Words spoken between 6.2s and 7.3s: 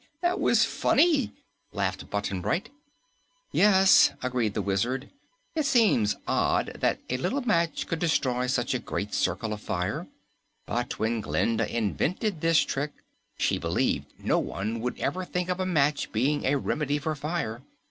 odd that a